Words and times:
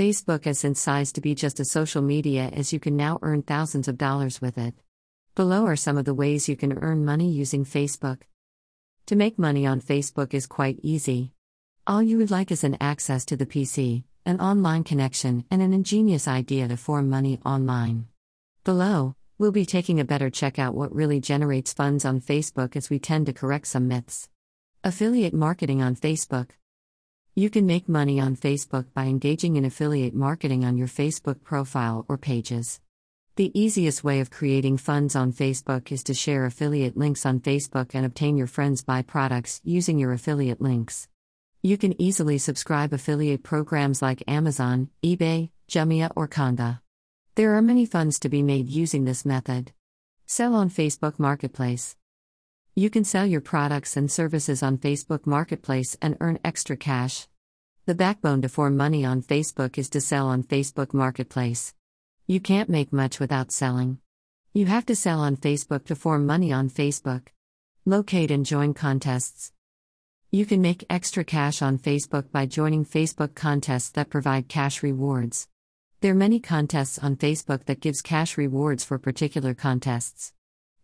Facebook 0.00 0.46
has 0.46 0.58
since 0.58 0.80
sized 0.80 1.14
to 1.16 1.20
be 1.20 1.34
just 1.34 1.60
a 1.60 1.64
social 1.66 2.00
media 2.00 2.48
as 2.54 2.72
you 2.72 2.80
can 2.80 2.96
now 2.96 3.18
earn 3.20 3.42
thousands 3.42 3.86
of 3.86 3.98
dollars 3.98 4.40
with 4.40 4.56
it. 4.56 4.74
Below 5.34 5.66
are 5.66 5.76
some 5.76 5.98
of 5.98 6.06
the 6.06 6.14
ways 6.14 6.48
you 6.48 6.56
can 6.56 6.78
earn 6.78 7.04
money 7.04 7.30
using 7.30 7.66
Facebook. 7.66 8.22
To 9.08 9.14
make 9.14 9.38
money 9.38 9.66
on 9.66 9.82
Facebook 9.82 10.32
is 10.32 10.46
quite 10.46 10.80
easy. 10.82 11.34
All 11.86 12.02
you 12.02 12.16
would 12.16 12.30
like 12.30 12.50
is 12.50 12.64
an 12.64 12.78
access 12.80 13.26
to 13.26 13.36
the 13.36 13.44
PC, 13.44 14.04
an 14.24 14.40
online 14.40 14.84
connection, 14.84 15.44
and 15.50 15.60
an 15.60 15.74
ingenious 15.74 16.26
idea 16.26 16.66
to 16.66 16.78
form 16.78 17.10
money 17.10 17.38
online. 17.44 18.06
Below, 18.64 19.16
we'll 19.36 19.52
be 19.52 19.66
taking 19.66 20.00
a 20.00 20.06
better 20.06 20.30
check 20.30 20.58
out 20.58 20.74
what 20.74 20.94
really 20.94 21.20
generates 21.20 21.74
funds 21.74 22.06
on 22.06 22.22
Facebook 22.22 22.74
as 22.74 22.88
we 22.88 22.98
tend 22.98 23.26
to 23.26 23.34
correct 23.34 23.66
some 23.66 23.86
myths. 23.86 24.30
Affiliate 24.82 25.34
marketing 25.34 25.82
on 25.82 25.94
Facebook. 25.94 26.52
You 27.40 27.48
can 27.48 27.64
make 27.64 27.88
money 27.88 28.20
on 28.20 28.36
Facebook 28.36 28.84
by 28.92 29.04
engaging 29.04 29.56
in 29.56 29.64
affiliate 29.64 30.12
marketing 30.12 30.62
on 30.62 30.76
your 30.76 30.86
Facebook 30.86 31.42
profile 31.42 32.04
or 32.06 32.18
pages. 32.18 32.82
The 33.36 33.50
easiest 33.58 34.04
way 34.04 34.20
of 34.20 34.30
creating 34.30 34.76
funds 34.76 35.16
on 35.16 35.32
Facebook 35.32 35.90
is 35.90 36.04
to 36.04 36.12
share 36.12 36.44
affiliate 36.44 36.98
links 36.98 37.24
on 37.24 37.40
Facebook 37.40 37.94
and 37.94 38.04
obtain 38.04 38.36
your 38.36 38.46
friends 38.46 38.84
buy 38.84 39.00
products 39.00 39.62
using 39.64 39.98
your 39.98 40.12
affiliate 40.12 40.60
links. 40.60 41.08
You 41.62 41.78
can 41.78 41.98
easily 41.98 42.36
subscribe 42.36 42.92
affiliate 42.92 43.42
programs 43.42 44.02
like 44.02 44.22
Amazon, 44.28 44.90
eBay, 45.02 45.48
Jumia, 45.66 46.12
or 46.14 46.28
Konga. 46.28 46.80
There 47.36 47.56
are 47.56 47.62
many 47.62 47.86
funds 47.86 48.18
to 48.18 48.28
be 48.28 48.42
made 48.42 48.68
using 48.68 49.06
this 49.06 49.24
method. 49.24 49.72
Sell 50.26 50.54
on 50.54 50.68
Facebook 50.68 51.18
Marketplace. 51.18 51.96
You 52.76 52.90
can 52.90 53.04
sell 53.04 53.24
your 53.24 53.40
products 53.40 53.96
and 53.96 54.12
services 54.12 54.62
on 54.62 54.76
Facebook 54.76 55.26
Marketplace 55.26 55.96
and 56.02 56.18
earn 56.20 56.38
extra 56.44 56.76
cash. 56.76 57.26
The 57.86 57.94
backbone 57.94 58.42
to 58.42 58.48
form 58.50 58.76
money 58.76 59.06
on 59.06 59.22
Facebook 59.22 59.78
is 59.78 59.88
to 59.90 60.02
sell 60.02 60.28
on 60.28 60.42
Facebook 60.42 60.92
Marketplace. 60.92 61.74
You 62.26 62.38
can't 62.38 62.68
make 62.68 62.92
much 62.92 63.18
without 63.18 63.50
selling. 63.50 63.98
You 64.52 64.66
have 64.66 64.84
to 64.86 64.94
sell 64.94 65.20
on 65.20 65.38
Facebook 65.38 65.86
to 65.86 65.96
form 65.96 66.26
money 66.26 66.52
on 66.52 66.68
Facebook. 66.68 67.28
Locate 67.86 68.30
and 68.30 68.44
join 68.44 68.74
contests. 68.74 69.52
You 70.30 70.44
can 70.44 70.60
make 70.60 70.84
extra 70.90 71.24
cash 71.24 71.62
on 71.62 71.78
Facebook 71.78 72.30
by 72.30 72.44
joining 72.44 72.84
Facebook 72.84 73.34
contests 73.34 73.88
that 73.92 74.10
provide 74.10 74.46
cash 74.46 74.82
rewards. 74.82 75.48
There 76.02 76.12
are 76.12 76.26
many 76.26 76.38
contests 76.38 76.98
on 76.98 77.16
Facebook 77.16 77.64
that 77.64 77.80
gives 77.80 78.02
cash 78.02 78.36
rewards 78.36 78.84
for 78.84 78.98
particular 78.98 79.54
contests. 79.54 80.34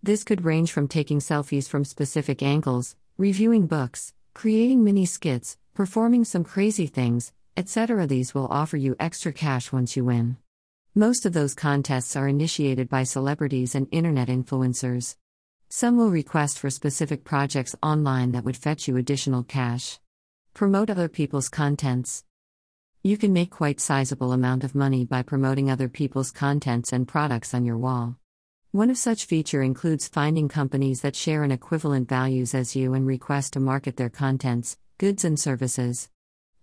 This 0.03 0.25
could 0.25 0.47
range 0.47 0.73
from 0.73 0.89
taking 0.89 1.19
selfies 1.19 1.69
from 1.69 1.85
specific 1.85 2.43
angles, 2.43 2.97
reviewing 3.19 3.67
books, 3.67 4.15
creating 4.33 4.83
mini 4.83 5.05
skits, 5.05 5.59
performing 5.77 6.25
some 6.25 6.43
crazy 6.43 6.87
things, 6.87 7.35
etc. 7.55 8.07
These 8.07 8.35
will 8.35 8.49
offer 8.49 8.79
you 8.79 8.97
extra 8.99 9.31
cash 9.31 9.71
once 9.71 9.95
you 9.95 10.07
win. 10.07 10.39
Most 10.95 11.27
of 11.27 11.35
those 11.35 11.55
contests 11.55 12.17
are 12.17 12.27
initiated 12.27 12.89
by 12.89 13.03
celebrities 13.03 13.75
and 13.75 13.87
internet 13.91 14.29
influencers. 14.29 15.17
Some 15.69 15.99
will 15.99 16.11
request 16.11 16.59
for 16.59 16.71
specific 16.71 17.25
projects 17.25 17.77
online 17.83 18.33
that 18.33 18.43
would 18.43 18.57
fetch 18.57 18.89
you 18.89 18.97
additional 18.97 19.43
cash. 19.43 20.01
Promote 20.55 20.89
other 20.89 21.09
people's 21.09 21.51
contents. 21.51 22.25
You 23.03 23.19
can 23.19 23.35
make 23.35 23.51
quite 23.51 23.79
sizable 23.79 24.33
amount 24.33 24.65
of 24.65 24.75
money 24.75 25.05
by 25.05 25.21
promoting 25.21 25.71
other 25.71 25.91
people's 25.91 26.31
contents 26.31 26.91
and 26.91 27.07
products 27.07 27.53
on 27.53 27.67
your 27.67 27.77
wall. 27.77 28.17
One 28.73 28.89
of 28.89 28.97
such 28.97 29.27
feature 29.27 29.63
includes 29.63 30.09
finding 30.09 30.49
companies 30.49 31.03
that 31.03 31.15
share 31.15 31.43
an 31.43 31.53
equivalent 31.53 32.09
values 32.09 32.55
as 32.55 32.75
you 32.75 32.95
and 32.95 33.07
request 33.07 33.53
to 33.53 33.61
market 33.61 33.99
their 33.99 34.11
contents, 34.11 34.79
goods 34.99 35.27
and 35.27 35.39
services. 35.39 36.09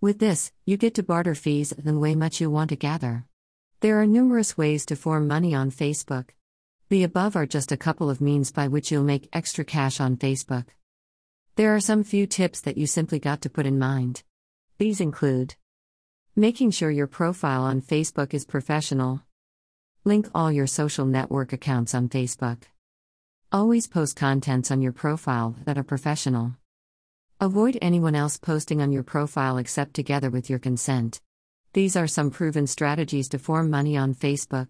With 0.00 0.18
this, 0.18 0.50
you 0.64 0.76
get 0.76 0.94
to 0.94 1.04
barter 1.04 1.36
fees 1.36 1.72
than 1.78 2.00
way 2.00 2.16
much 2.16 2.40
you 2.40 2.50
want 2.50 2.70
to 2.70 2.76
gather. 2.76 3.26
There 3.78 4.00
are 4.00 4.06
numerous 4.06 4.58
ways 4.58 4.84
to 4.86 4.96
form 4.96 5.28
money 5.28 5.54
on 5.54 5.70
Facebook. 5.70 6.30
The 6.88 7.04
above 7.04 7.36
are 7.36 7.46
just 7.46 7.70
a 7.70 7.76
couple 7.76 8.10
of 8.10 8.20
means 8.20 8.50
by 8.50 8.66
which 8.66 8.90
you'll 8.90 9.04
make 9.04 9.28
extra 9.32 9.64
cash 9.64 10.00
on 10.00 10.16
Facebook. 10.16 10.66
There 11.54 11.76
are 11.76 11.80
some 11.80 12.02
few 12.02 12.26
tips 12.26 12.60
that 12.62 12.76
you 12.76 12.88
simply 12.88 13.20
got 13.20 13.40
to 13.42 13.50
put 13.50 13.66
in 13.66 13.78
mind. 13.78 14.24
These 14.78 15.00
include 15.00 15.54
Making 16.34 16.72
sure 16.72 16.90
your 16.90 17.06
profile 17.06 17.62
on 17.62 17.80
Facebook 17.80 18.34
is 18.34 18.44
professional. 18.44 19.22
Link 20.02 20.28
all 20.34 20.50
your 20.50 20.66
social 20.66 21.06
network 21.06 21.52
accounts 21.52 21.94
on 21.94 22.08
Facebook. 22.08 22.64
Always 23.52 23.86
post 23.86 24.16
contents 24.16 24.72
on 24.72 24.82
your 24.82 24.92
profile 24.92 25.54
that 25.64 25.78
are 25.78 25.84
professional. 25.84 26.56
Avoid 27.44 27.76
anyone 27.82 28.14
else 28.14 28.38
posting 28.38 28.80
on 28.80 28.90
your 28.90 29.02
profile 29.02 29.58
except 29.58 29.92
together 29.92 30.30
with 30.30 30.48
your 30.48 30.58
consent. 30.58 31.20
These 31.74 31.94
are 31.94 32.06
some 32.06 32.30
proven 32.30 32.66
strategies 32.66 33.28
to 33.28 33.38
form 33.38 33.68
money 33.68 33.98
on 33.98 34.14
Facebook. 34.14 34.68